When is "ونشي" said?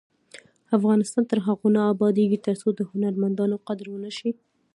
3.89-4.31